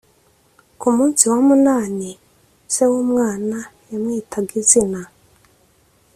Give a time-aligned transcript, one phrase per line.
[0.79, 2.09] ku munsi wa munani
[2.73, 3.57] se w’umwana
[3.89, 5.01] yamwitaga izina